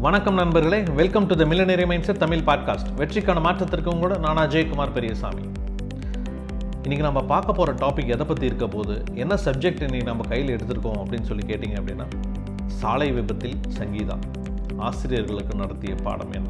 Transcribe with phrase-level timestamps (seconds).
[0.00, 0.82] வணக்கம் நண்பர்களே.
[0.82, 5.42] Welcome to the millionaire mindset Tamil podcast வெற்றிக்கான மாற்றத்திற்கு கூட நான் அஜய்குமார் பெரியசாமி.
[6.82, 11.02] இன்றைக்கி நம்ம பார்க்க போகிற டாபிக் எதை பற்றி இருக்க போது என்ன சப்ஜெக்ட் இன்றைக்கி நம்ம கையில் எடுத்திருக்கோம்
[11.04, 12.06] அப்படின்னு சொல்லி கேட்டிங்க அப்படின்னா
[12.66, 14.18] சாலை விபத்தில் சங்கீதா.
[14.76, 16.48] ஆசிரியர்களுக்கு நடத்திய பாடம் என்ன?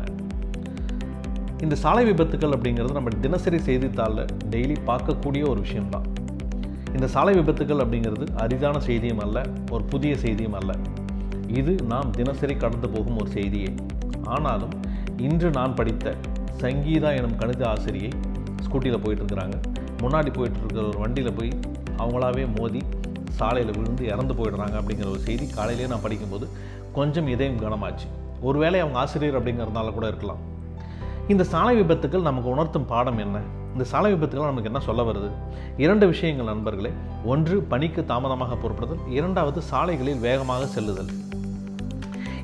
[1.62, 6.05] இந்த சாலை விபத்துக்கள் அப்படிங்கிறது நம்ம தினசரி செய்தித்தாளில் டெய்லி பார்க்கக்கூடிய ஒரு விஷயம்தான்.
[6.93, 10.73] இந்த சாலை விபத்துக்கள் அப்படிங்கிறது அரிதான செய்தியும் அல்ல ஒரு புதிய செய்தியும் அல்ல.
[11.56, 13.74] இது நாம் தினசரி கடந்து போகும் ஒரு செய்தியே.
[14.24, 14.70] ஆனாலும்
[15.16, 16.14] இன்று நான் படித்த
[16.60, 18.10] சங்கீதா எனும் கணித ஆசிரியை
[18.64, 19.52] ஸ்கூட்டியில் போயிட்டுருக்குறாங்க.
[19.98, 21.50] முன்னாடி போயிட்டுருக்கிற ஒரு வண்டியில் போய்
[21.98, 22.82] அவங்களாவே மோதி
[23.30, 26.48] சாலையில் விழுந்து இறந்து போயிடுறாங்க அப்படிங்கிற ஒரு செய்தி காலையிலேயே நான் படிக்கும்போது
[26.92, 28.09] கொஞ்சம் இதயம் கனமாச்சு.
[28.40, 30.37] ஒருவேளை அவங்க ஆசிரியர் அப்படிங்கிறதுனால கூட இருக்கலாம்.
[31.28, 33.38] இந்த சாலை விபத்துக்கள் நமக்கு உணர்த்தும் பாடம் என்ன?
[33.73, 35.30] இந்த சாலை விபத்துக்கள் நமக்கு என்ன சொல்ல வருது?
[35.76, 36.90] இரண்டு விஷயங்கள் நண்பர்களே.
[37.24, 39.10] ஒன்று பணிக்கு தாமதமாக பொறுப்படுதல்.
[39.10, 41.06] இரண்டாவது சாலைகளில் வேகமாக செல்லுதல்.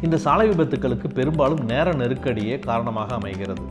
[0.05, 3.67] இந்த சாலை விபத்துக்களுக்கு பெரும்பாலும் நேர நெருக்கடியே காரணமாக அமைகிறது.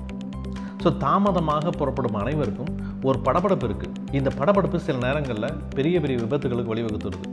[0.84, 2.72] ஸோ தாமதமாக புறப்படும் அனைவருக்கும்
[3.04, 7.30] ஒரு படபடப்பு இருக்குது இந்த படபடப்பு சில நேரங்களில் பெரிய பெரிய விபத்துகளுக்கு வழிவகுத்துருது.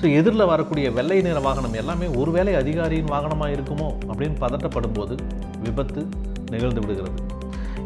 [0.00, 5.16] ஸோ எதிரில் வரக்கூடிய வெள்ளை நிற வாகனம் எல்லாமே ஒருவேளை அதிகாரியின் வாகனமாக இருக்குமோ அப்படின்னு பதட்டப்படும் போது
[5.66, 6.02] விபத்து
[6.50, 7.18] நிகழ்ந்து விடுகிறது.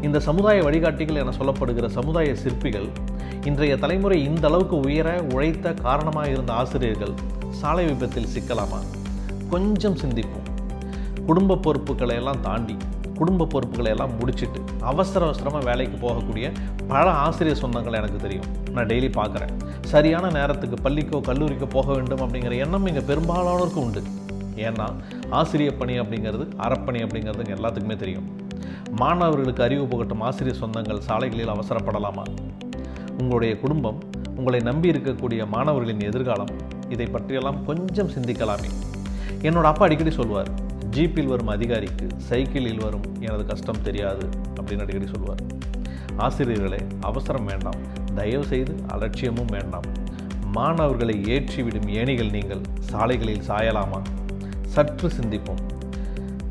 [0.01, 2.87] இந்த சமுதாய வழிகாட்டிகள் என சொல்லப்படுகிற சமுதாய சிற்பிகள்
[3.45, 7.13] இன்றைய தலைமுறை இந்த அளவுக்கு உயர உழைத்த காரணமாக இருந்த ஆசிரியர்கள்
[7.61, 8.79] சாலை விபத்தில் சிக்கலாமா?
[9.49, 10.47] கொஞ்சம் சிந்திப்போம்.
[11.25, 12.77] குடும்ப பொறுப்புகளை எல்லாம் தாண்டி
[13.17, 16.47] குடும்ப பொறுப்புகளை எல்லாம் முடிச்சுட்டு அவசர அவசரமாக வேலைக்கு போகக்கூடிய
[16.87, 18.45] பல ஆசிரியர் சொந்தங்கள் எனக்கு தெரியும்.
[18.71, 19.53] நான் டெய்லி பார்க்குறேன்.
[19.81, 24.03] சரியான நேரத்துக்கு பள்ளிக்கோ கல்லூரிக்கோ போக வேண்டும் அப்படிங்கிற எண்ணம் இங்கே பெரும்பாலானோருக்கு உண்டு.
[24.55, 24.87] ஏன்னா
[25.29, 28.27] ஆசிரியர் பணி அப்படிங்கிறது அறப்பணி அப்படிங்கிறது எல்லாத்துக்குமே தெரியும்.
[28.99, 32.25] மாணவர்களுக்கு அறிவு புகட்டும் ஆசிரியர் சொந்தங்கள் சாலைகளில் அவசரப்படலாமா?
[33.17, 33.99] உங்களுடைய குடும்பம்
[34.35, 36.53] உங்களை நம்பி இருக்கக்கூடிய மாணவர்களின் எதிர்காலம்
[36.89, 38.69] இதை பற்றியெல்லாம் கொஞ்சம் சிந்திக்கலாமே.
[39.41, 40.49] என்னோட அப்பா அடிக்கடி சொல்வார்
[40.91, 45.43] ஜீப்பில் வரும் அதிகாரிக்கு சைக்கிளில் வரும் எனது கஷ்டம் தெரியாது அப்படின்னு அடிக்கடி சொல்வார்
[46.17, 47.75] ஆசிரியர்களே அவசரம் வேண்டாம்.
[48.15, 49.83] தயவு செய்து அலட்சியமும் வேண்டாம்.
[50.51, 54.01] மாணவர்களை ஏற்றிவிடும் ஏணிகள் நீங்கள் சாலைகளில் சாயலாமா?
[54.67, 55.61] சற்று சிந்திப்போம்.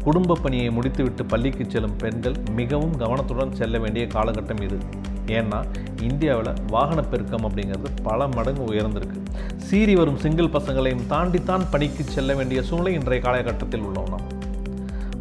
[0.03, 4.79] குடும்ப பணியை முடித்துவிட்டு பள்ளிக்கு செல்லும் பெண்கள் மிகவும் கவனத்துடன் செல்ல வேண்டிய காலகட்டம் இது.
[5.27, 5.61] ஏன்னா
[6.03, 9.21] இந்தியாவில் வாகன பெருக்கம் அப்படிங்கிறது பல மடங்கு உயர்ந்திருக்கு.
[9.57, 14.27] சீறி வரும் சிங்கிள் பசங்களையும் தாண்டித்தான் பணிக்கு செல்ல வேண்டிய சூழ்நிலை இன்றைய காலகட்டத்தில் உள்ளோம் நாம்.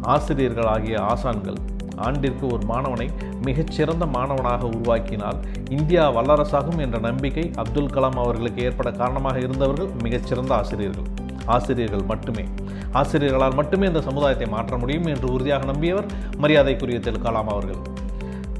[0.00, 1.58] ஆசிரியர்கள் ஆகிய ஆசான்கள்
[1.96, 3.08] ஆண்டிற்கு ஒரு மாணவனை
[3.44, 11.08] மிகச்சிறந்த மாணவனாக உருவாக்கினால் இந்தியா வல்லரசாகும் என்ற நம்பிக்கை அப்துல் கலாம் அவர்களுக்கு ஏற்பட காரணமாக இருந்தவர்கள் மிகச்சிறந்த ஆசிரியர்கள்.
[11.46, 12.44] ஆசிரியர்கள் மட்டுமே.
[12.92, 17.82] ஆசிரியர்களால் மட்டுமே இந்த சமுதாயத்தை மாற்ற முடியும் என்று உறுதியாக நம்பியவர் மரியாதைக்குரிய திரு கலாம் அவர்கள்.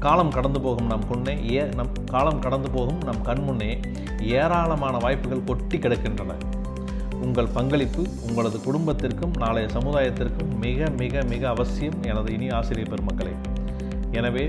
[0.05, 3.69] காலம் கடந்து போகும் நம் முன்னே ஏ நம் காலம் கடந்து போகும் நம் கண் முன்னே
[4.39, 6.33] ஏராளமான வாய்ப்புகள் கொட்டி கிடக்கின்றன.
[7.25, 13.33] உங்கள் பங்களிப்பு உங்களது குடும்பத்திற்கும் நாளைய சமுதாயத்திற்கும் மிக மிக மிக அவசியம் எனது இனி ஆசிரியர் பெருமக்களே.
[14.11, 14.45] எனவே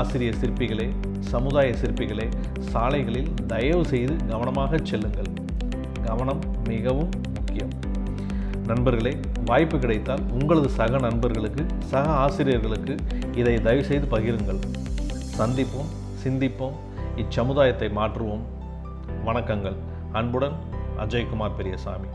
[0.00, 0.88] ஆசிரியர் சிற்பிகளே
[1.32, 2.26] சமுதாய சிற்பிகளே
[2.72, 5.30] சாலைகளில் தயவு செய்து கவனமாக செல்லுங்கள்.
[6.08, 7.72] கவனம் மிகவும் முக்கியம்.
[8.70, 9.14] நண்பர்களே
[9.44, 12.94] வாய்ப்பு கிடைத்தால் உங்களது சக நண்பர்களுக்கு சக ஆசிரியர்களுக்கு
[13.40, 14.60] இதை தயவுசெய்து பகிருங்கள்.
[15.38, 15.88] சந்திப்போம்
[16.24, 16.72] சிந்திப்போம்
[17.16, 18.40] இச்சமுதாயத்தை மாற்றுவோம்.
[19.24, 19.76] வணக்கங்கள்.
[20.12, 20.52] அன்புடன்
[20.98, 22.06] அஜய்குமார் பெரியசாமி.